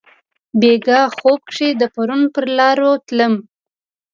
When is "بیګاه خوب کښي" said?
0.59-1.69